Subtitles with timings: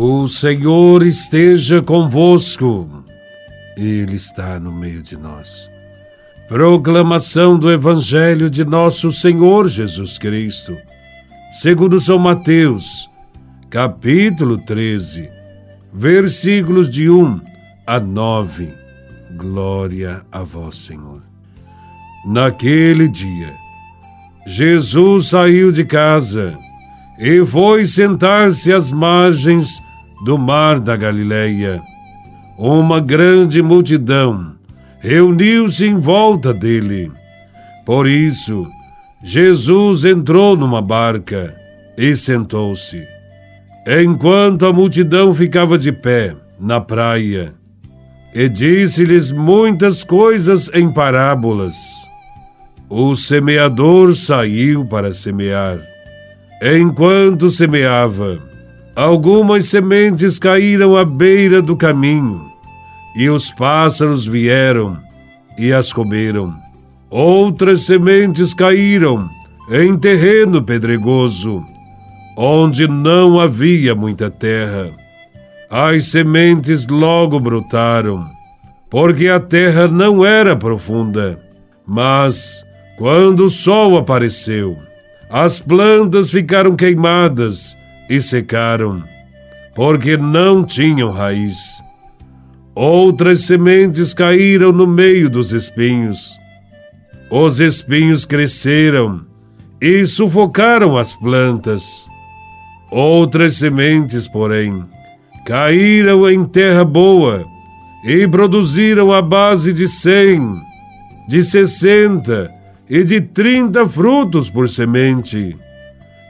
[0.00, 2.88] O Senhor esteja convosco,
[3.76, 5.68] Ele está no meio de nós.
[6.46, 10.76] Proclamação do Evangelho de Nosso Senhor Jesus Cristo,
[11.50, 13.10] segundo São Mateus,
[13.68, 15.28] capítulo 13,
[15.92, 17.40] versículos de 1
[17.84, 18.72] a 9.
[19.36, 21.24] Glória a Vós, Senhor.
[22.24, 23.52] Naquele dia,
[24.46, 26.56] Jesus saiu de casa
[27.18, 29.87] e foi sentar-se às margens
[30.24, 31.80] do mar da Galileia.
[32.56, 34.52] Uma grande multidão
[35.00, 37.10] reuniu-se em volta dele.
[37.86, 38.66] Por isso,
[39.22, 41.54] Jesus entrou numa barca
[41.96, 43.02] e sentou-se.
[43.86, 47.54] Enquanto a multidão ficava de pé na praia,
[48.34, 51.76] e disse-lhes muitas coisas em parábolas.
[52.88, 55.78] O semeador saiu para semear.
[56.62, 58.38] Enquanto semeava,
[58.98, 62.50] algumas sementes caíram à beira do caminho,
[63.14, 64.98] e os pássaros vieram
[65.56, 66.52] e as comeram.
[67.08, 69.30] Outras sementes caíram
[69.70, 71.64] em terreno pedregoso,
[72.36, 74.90] onde não havia muita terra.
[75.70, 78.28] As sementes logo brotaram,
[78.90, 81.40] porque a terra não era profunda.
[81.86, 82.64] Mas,
[82.98, 84.76] quando o sol apareceu,
[85.30, 87.77] as plantas ficaram queimadas
[88.08, 89.02] e secaram,
[89.74, 91.82] porque não tinham raiz.
[92.74, 96.38] Outras sementes caíram no meio dos espinhos.
[97.30, 99.26] Os espinhos cresceram
[99.80, 102.06] e sufocaram as plantas.
[102.90, 104.84] Outras sementes, porém,
[105.44, 107.44] caíram em terra boa
[108.04, 110.40] e produziram a base de cem,
[111.28, 112.50] de sessenta
[112.88, 115.56] e de trinta frutos por semente.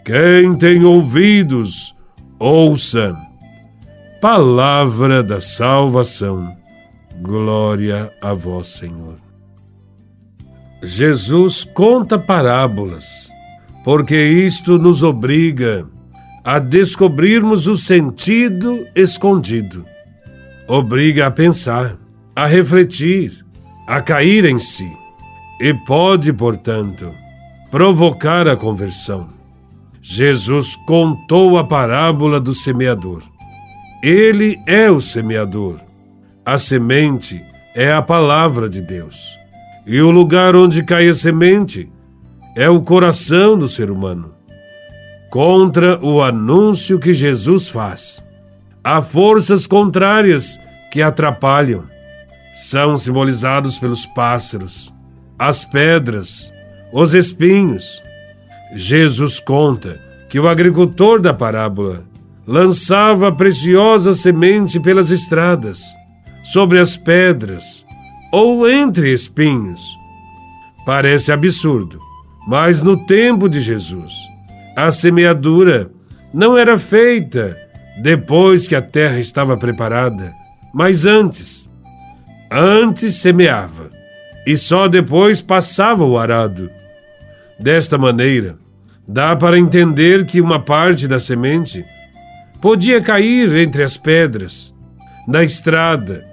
[0.08, 1.94] Quem tem ouvidos,
[2.38, 3.14] ouça.
[4.22, 6.56] Palavra da salvação.
[7.20, 9.16] Glória a vós, Senhor.
[10.82, 13.28] Jesus conta parábolas,
[13.84, 15.86] porque isto nos obriga
[16.42, 19.84] a descobrirmos o sentido escondido.
[20.66, 21.98] Obriga a pensar,
[22.34, 23.44] a refletir,
[23.86, 24.90] a cair em si
[25.60, 27.12] e pode, portanto,
[27.70, 29.36] provocar a conversão.
[30.10, 33.22] Jesus contou a parábola do semeador.
[34.02, 35.80] Ele é o semeador.
[36.46, 39.36] A semente é a palavra de Deus.
[39.86, 41.92] E o lugar onde cai a semente
[42.56, 44.32] é o coração do ser humano.
[45.28, 48.24] Contra o anúncio que Jesus faz,
[48.82, 50.58] há forças contrárias
[50.90, 51.84] que atrapalham.
[52.54, 54.90] São simbolizados pelos pássaros,
[55.38, 56.50] as pedras,
[56.94, 58.07] os espinhos.
[58.74, 62.04] Jesus conta que o agricultor da parábola
[62.46, 65.82] lançava preciosa semente pelas estradas,
[66.44, 67.84] sobre as pedras
[68.32, 69.80] ou entre espinhos.
[70.84, 71.98] Parece absurdo,
[72.46, 74.12] mas no tempo de Jesus,
[74.76, 75.90] a semeadura
[76.32, 77.56] não era feita
[78.00, 80.32] depois que a terra estava preparada,
[80.72, 81.68] mas antes.
[82.50, 83.90] Antes semeava
[84.46, 86.70] e só depois passava o arado.
[87.58, 88.56] Desta maneira,
[89.06, 91.84] dá para entender que uma parte da semente
[92.60, 94.72] podia cair entre as pedras,
[95.26, 96.24] na estrada,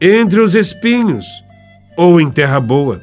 [0.00, 1.26] entre os espinhos
[1.96, 3.02] ou em terra boa.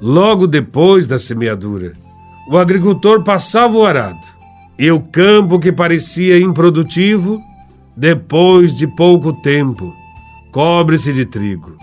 [0.00, 1.92] Logo depois da semeadura,
[2.48, 4.32] o agricultor passava o arado
[4.78, 7.40] e o campo que parecia improdutivo,
[7.94, 9.92] depois de pouco tempo,
[10.50, 11.76] cobre-se de trigo.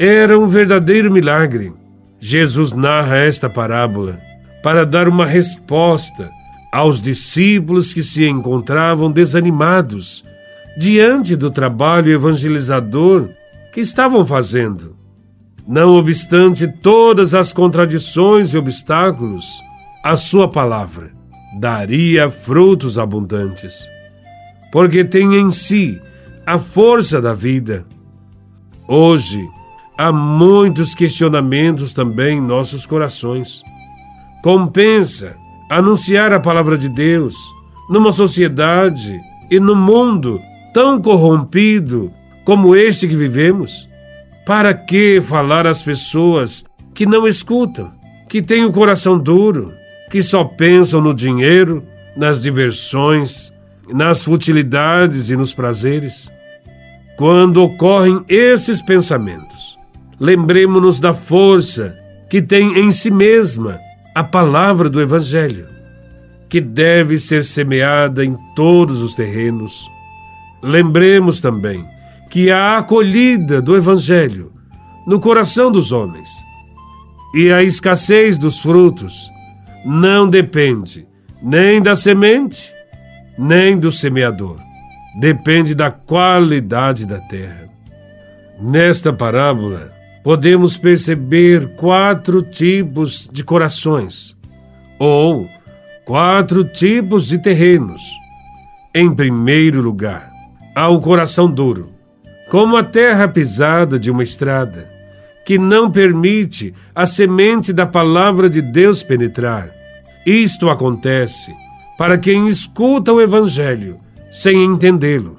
[0.00, 1.72] Era um verdadeiro milagre.
[2.18, 4.27] Jesus narra esta parábola
[4.62, 6.30] para dar uma resposta
[6.72, 10.24] aos discípulos que se encontravam desanimados
[10.76, 13.28] diante do trabalho evangelizador
[13.72, 14.96] que estavam fazendo.
[15.66, 19.44] Não obstante todas as contradições e obstáculos,
[20.02, 21.12] a sua palavra
[21.58, 23.88] daria frutos abundantes,
[24.70, 26.00] porque tem em si
[26.46, 27.84] a força da vida.
[28.86, 29.46] Hoje,
[29.98, 33.62] há muitos questionamentos também em nossos corações.
[34.42, 35.36] Compensa
[35.68, 37.34] anunciar a palavra de Deus
[37.90, 39.20] numa sociedade
[39.50, 40.40] e no mundo
[40.72, 42.12] tão corrompido
[42.44, 43.88] como este que vivemos?
[44.46, 46.64] Para que falar às pessoas
[46.94, 47.92] que não escutam,
[48.28, 49.72] que têm o coração duro,
[50.10, 51.82] que só pensam no dinheiro,
[52.16, 53.52] nas diversões,
[53.92, 56.30] nas futilidades e nos prazeres?
[57.16, 59.76] Quando ocorrem esses pensamentos,
[60.20, 61.94] lembremos-nos da força
[62.30, 63.78] que tem em si mesma
[64.18, 65.66] a palavra do Evangelho,
[66.48, 69.88] que deve ser semeada em todos os terrenos,
[70.62, 71.86] Lembremos também
[72.30, 74.52] que a acolhida do Evangelho
[75.06, 76.28] no coração dos homens
[77.34, 79.30] e a escassez dos frutos
[79.84, 81.06] não depende
[81.40, 82.72] nem da semente,
[83.38, 84.56] nem do semeador.
[85.20, 87.68] Depende da qualidade da terra.
[88.60, 89.92] Nesta parábola,
[90.22, 94.36] podemos perceber quatro tipos de corações,
[94.98, 95.48] ou
[96.04, 98.02] quatro tipos de terrenos.
[98.94, 100.30] Em primeiro lugar,
[100.74, 101.90] há o coração duro,
[102.50, 104.90] como a terra pisada de uma estrada,
[105.44, 109.70] que não permite a semente da palavra de Deus penetrar.
[110.26, 111.54] Isto acontece
[111.96, 113.98] para quem escuta o Evangelho
[114.30, 115.36] sem entendê-lo.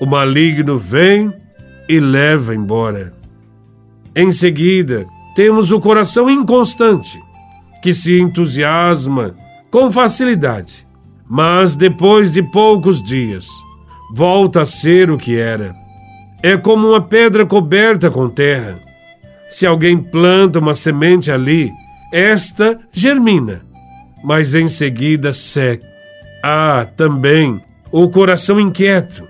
[0.00, 1.32] O maligno vem
[1.88, 3.12] e leva embora.
[4.14, 7.18] Em seguida, temos o coração inconstante,
[7.82, 9.34] que se entusiasma
[9.70, 10.86] com facilidade,
[11.26, 13.48] mas depois de poucos dias,
[14.14, 15.74] volta a ser o que era.
[16.42, 18.78] É como uma pedra coberta com terra.
[19.48, 21.70] Se alguém planta uma semente ali,
[22.12, 23.62] esta germina,
[24.22, 25.86] mas em seguida seca.
[26.42, 29.26] Há também o coração inquieto,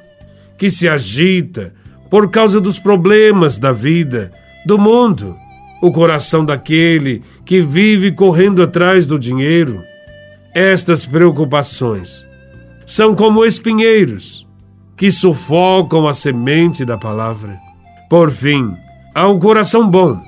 [0.59, 1.73] que se agita
[2.11, 4.31] por causa dos problemas da vida,
[4.67, 5.37] do mundo,
[5.81, 9.83] o coração daquele que vive correndo atrás do dinheiro.
[10.55, 12.27] Estas preocupações
[12.87, 14.47] são como espinheiros
[14.97, 17.59] que sufocam a semente da palavra.
[18.09, 18.73] Por fim,
[19.15, 20.21] há um coração bom,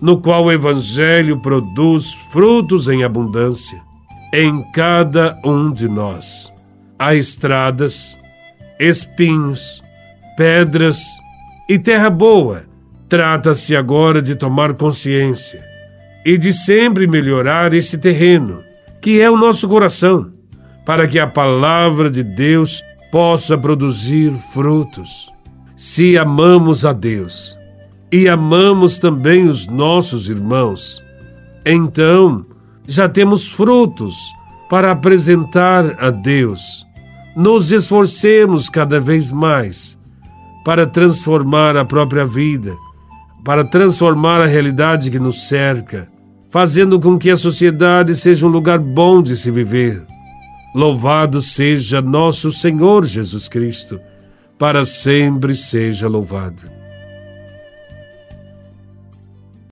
[0.00, 3.86] no qual o Evangelho produz frutos em abundância
[4.32, 6.52] em cada um de nós.
[6.98, 8.18] Há estradas,
[8.78, 9.82] espinhos,
[10.36, 10.98] pedras
[11.68, 12.64] e terra boa.
[13.08, 15.62] Trata-se agora de tomar consciência
[16.24, 18.62] e de sempre melhorar esse terreno,
[19.00, 20.32] que é o nosso coração,
[20.84, 22.82] para que a palavra de Deus
[23.12, 25.32] possa produzir frutos.
[25.76, 27.56] Se amamos a Deus
[28.10, 31.04] e amamos também os nossos irmãos,
[31.64, 32.44] então
[32.88, 34.16] já temos frutos
[34.68, 36.84] para apresentar a Deus.
[37.36, 39.96] Nos esforcemos cada vez mais
[40.64, 42.74] para transformar a própria vida,
[43.46, 46.08] para transformar a realidade que nos cerca,
[46.50, 50.04] fazendo com que a sociedade seja um lugar bom de se viver.
[50.74, 54.00] Louvado seja nosso Senhor Jesus Cristo,
[54.58, 56.75] para sempre seja louvado.